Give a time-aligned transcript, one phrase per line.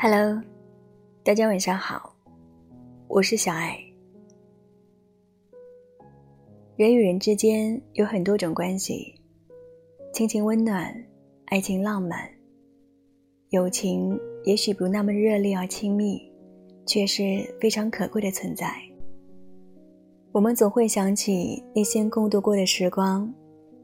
[0.00, 0.40] Hello，
[1.24, 2.14] 大家晚上好，
[3.08, 3.76] 我是小爱。
[6.76, 9.12] 人与人之间有很多种关系，
[10.12, 10.94] 亲情温暖，
[11.46, 12.30] 爱情浪漫，
[13.50, 16.20] 友情也许不那么热烈而亲密，
[16.84, 17.22] 却是
[17.58, 18.70] 非常可贵的存在。
[20.32, 23.32] 我们总会想起那些共度过的时光，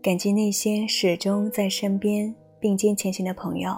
[0.00, 3.76] 感激那些始终在身边并肩前行的朋友。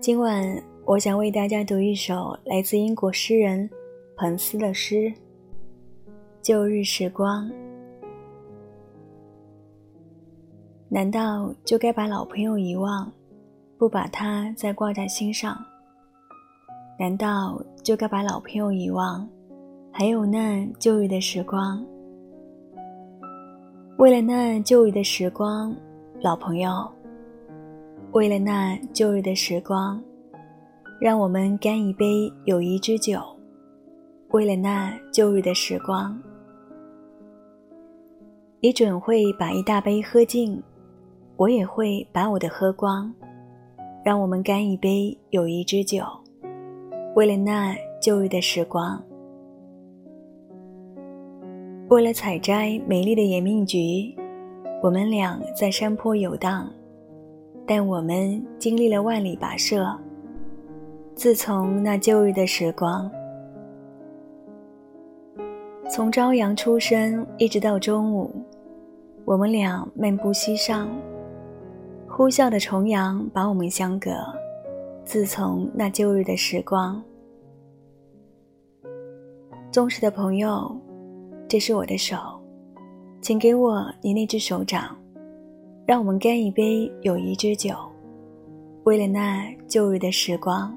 [0.00, 3.70] 今晚，我想为大家读一首来自英国诗人
[4.16, 4.96] 彭斯的诗
[6.42, 7.48] 《旧日时光》。
[10.88, 13.12] 难道就该把老朋友遗忘，
[13.80, 15.56] 不把它再挂在心上？
[16.98, 19.26] 难道就该把老朋友遗忘，
[19.90, 21.82] 还有那旧日的时光？
[23.96, 25.74] 为了那旧日的时光，
[26.20, 26.86] 老朋友。
[28.12, 29.98] 为了那旧日的时光，
[31.00, 33.18] 让我们干一杯友谊之酒。
[34.28, 36.20] 为了那旧日的时光，
[38.60, 40.62] 你准会把一大杯喝尽，
[41.38, 43.10] 我也会把我的喝光。
[44.10, 46.02] 让我们干一杯友谊之酒。
[47.14, 47.72] 为了那
[48.02, 49.00] 旧日的时光，
[51.90, 54.12] 为了采摘美丽的野蜜菊，
[54.82, 56.68] 我们俩在山坡游荡。
[57.64, 59.96] 但我们经历了万里跋涉。
[61.14, 63.08] 自从那旧日的时光，
[65.88, 68.28] 从朝阳出生一直到中午，
[69.24, 70.90] 我们俩漫步溪上，
[72.20, 74.10] 呼啸的重阳把我们相隔。
[75.06, 77.02] 自从那旧日的时光，
[79.72, 80.70] 忠实的朋友，
[81.48, 82.18] 这是我的手，
[83.22, 84.94] 请给我你那只手掌。
[85.86, 87.74] 让我们干一杯友谊之酒，
[88.84, 90.76] 为了那旧日的时光。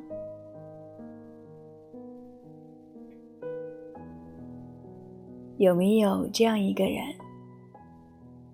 [5.57, 7.03] 有没有这样一个人，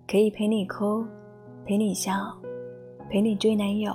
[0.07, 1.05] 可以陪你哭，
[1.67, 2.35] 陪你笑，
[3.09, 3.91] 陪你追男友，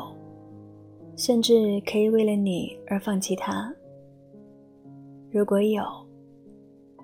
[1.16, 3.72] 甚至可以为了你而放弃他？
[5.30, 5.84] 如果有，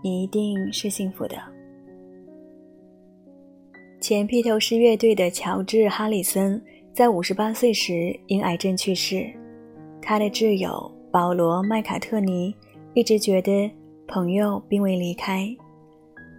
[0.02, 1.36] 你一定是幸福的。
[4.00, 6.60] 前披头士乐队的乔治·哈里森
[6.92, 9.30] 在五十八岁时因癌症去世。
[10.02, 12.52] 他的挚友保罗·麦卡特尼
[12.94, 13.70] 一直觉得
[14.08, 15.48] 朋友并未离开，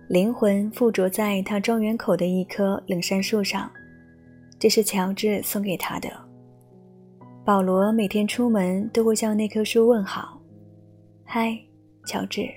[0.10, 3.72] 灵魂附着在他庄园口的一棵冷杉树上，
[4.62, 6.08] 这是乔治送给他的。
[7.44, 10.40] 保罗每天出门都会向那棵树问好
[11.26, 11.58] ：“嗨，
[12.06, 12.48] 乔治。”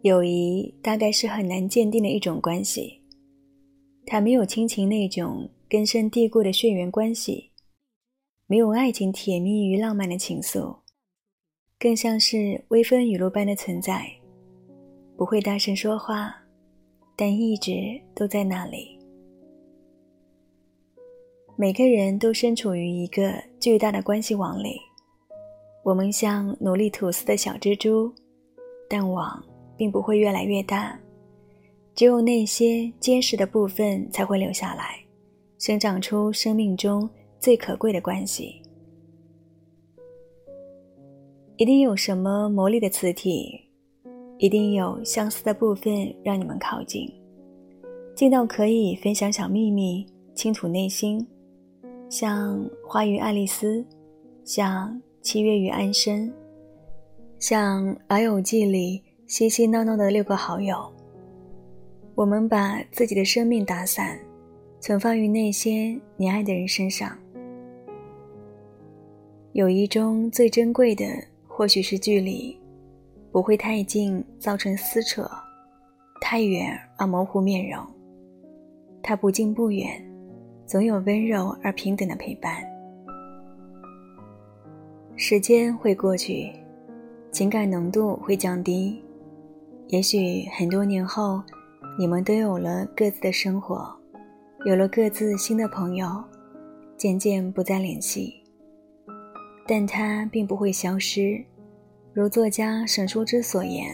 [0.00, 3.02] 友谊大概是很难鉴定的一种关系，
[4.06, 7.50] 它没有亲情那种根深蒂固的血缘关系，
[8.46, 10.74] 没有爱情甜蜜与浪漫的情愫，
[11.78, 14.10] 更像是微风雨露般的存在，
[15.18, 16.34] 不会大声说话，
[17.16, 17.72] 但一直
[18.14, 18.98] 都在那里。
[21.56, 24.78] 每个人都身处于一个巨大的关系网里，
[25.82, 28.12] 我们像努力吐丝的小蜘蛛，
[28.88, 29.42] 但网。
[29.78, 30.98] 并不会越来越大，
[31.94, 34.98] 只有那些坚实的部分才会留下来，
[35.58, 37.06] 生长出生命中
[37.38, 38.62] 最可贵的关系。
[41.58, 43.65] 一定有什么魔力的磁体，
[44.38, 47.12] 一定有相似的部分让你们靠近，
[48.14, 51.26] 近到可以分享小秘密，倾吐内心，
[52.08, 53.84] 像花与爱丽丝，
[54.44, 56.32] 像七月与安生，
[57.38, 59.02] 像《老友记》里。
[59.28, 60.88] 嬉嬉闹闹的六个好友，
[62.14, 64.16] 我们把自己的生命打散，
[64.78, 67.18] 存放于那些你爱的人身上。
[69.54, 71.04] 友谊中最珍贵的，
[71.48, 72.56] 或许是距离，
[73.36, 75.30] 不会太近造成撕扯，
[76.22, 77.86] 太远而模糊面容。
[79.02, 80.02] 它不近不远，
[80.64, 82.64] 总有温柔而平等的陪伴。
[85.16, 86.50] 时间会过去，
[87.30, 89.04] 情感浓度会降低。
[89.88, 91.42] 也许很多年后，
[91.98, 93.86] 你们都有了各自的生活，
[94.64, 96.24] 有了各自新的朋友，
[96.96, 98.42] 渐渐不再联系。
[99.66, 101.44] 但它并不会消失，
[102.16, 103.84] 如作家沈书之所言：“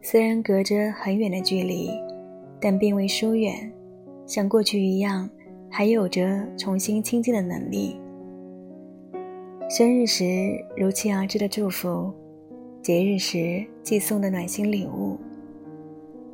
[0.00, 1.90] 虽然隔着很远的距离，
[2.58, 3.70] 但并未疏远，
[4.26, 5.28] 像过去一样
[5.68, 8.00] 还有着重新亲近的能力。
[9.68, 10.24] 生日时
[10.74, 12.10] 如期而至的祝福，
[12.80, 15.18] 节日时寄送的暖心礼物。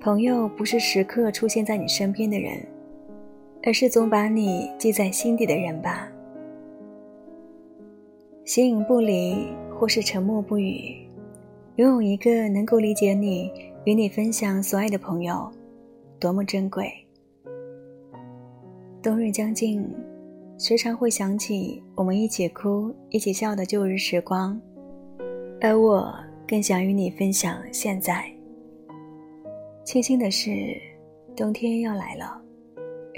[0.00, 2.64] 朋友不是时刻出现在你身边的人，
[3.64, 6.08] 而是总把你记在心底的人吧。
[8.44, 11.06] 形影不离，或是沉默不语，
[11.76, 13.50] 拥有一个能够理解你、
[13.84, 15.50] 与你分享所爱的朋友，
[16.18, 16.90] 多么珍贵。
[19.02, 19.84] 冬日将近。
[20.56, 24.58] 时常会想起我们一起哭、一起笑的旧日时光，
[25.60, 26.14] 而我
[26.46, 28.24] 更想与你分享现在。
[29.84, 30.80] 庆幸的是，
[31.34, 32.40] 冬天要来了，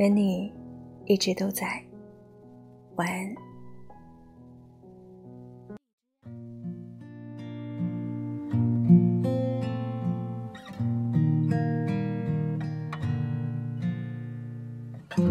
[0.00, 0.50] 而你
[1.04, 1.66] 一直都在。
[2.96, 3.45] 晚安。
[15.16, 15.22] 高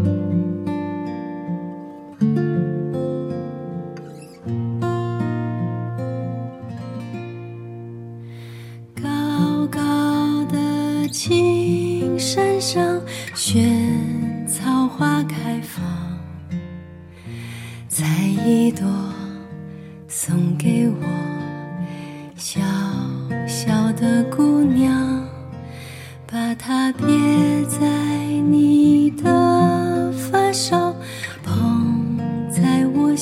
[9.68, 13.00] 高的青山上，
[13.36, 15.86] 萱草花开放，
[17.88, 18.04] 采
[18.44, 19.15] 一朵。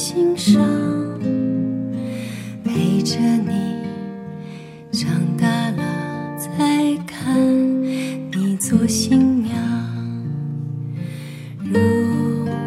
[0.05, 0.61] 心上，
[2.61, 3.53] 陪着你
[4.91, 7.33] 长大了再看
[8.29, 9.55] 你做新娘。
[11.63, 11.79] 如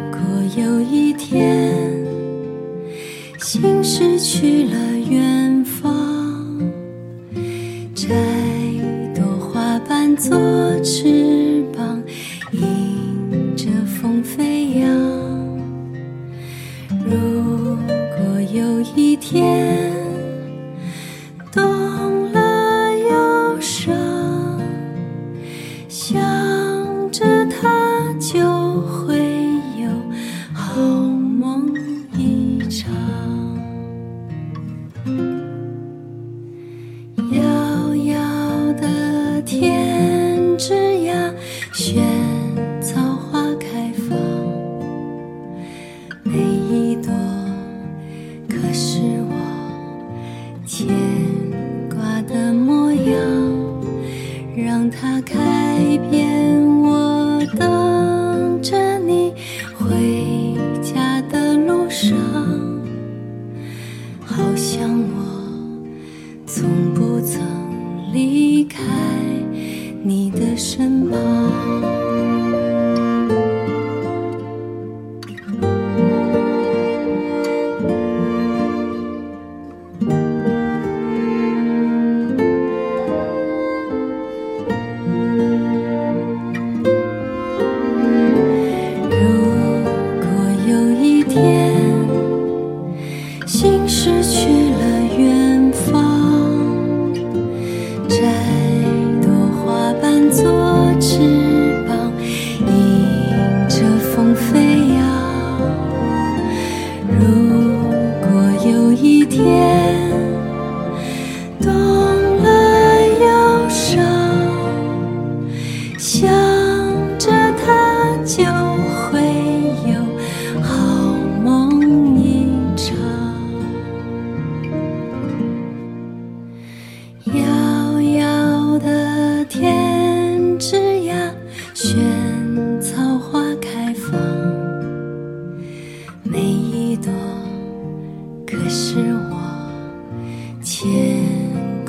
[0.09, 0.19] 果
[0.57, 2.03] 有一天，
[3.37, 6.59] 心失去了远方，
[7.93, 8.07] 摘
[9.13, 10.35] 朵花瓣做
[10.83, 11.36] 翅
[19.29, 19.96] 天，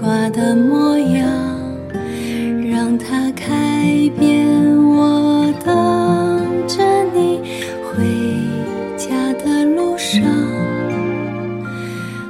[0.00, 1.28] 挂的模样，
[2.71, 4.47] 让它开遍。
[4.81, 7.40] 我等着你
[7.83, 8.07] 回
[8.97, 10.23] 家的路上，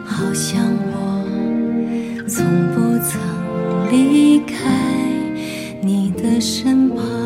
[0.07, 1.25] 好像我
[2.27, 2.45] 从
[2.75, 3.21] 不曾
[3.93, 4.55] 离开
[5.83, 7.18] 你的身旁。